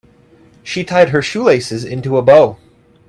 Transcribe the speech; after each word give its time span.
She 0.63 0.83
tied 0.83 1.09
her 1.09 1.21
shoelaces 1.21 1.85
into 1.85 2.17
a 2.17 2.23
bow. 2.23 2.57